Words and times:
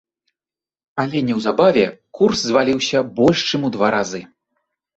Але 1.03 1.21
неўзабаве 1.27 1.85
курс 2.21 2.39
зваліўся 2.49 3.05
больш 3.23 3.47
чым 3.53 3.61
у 3.71 3.75
два 3.79 3.95
разы. 4.01 4.27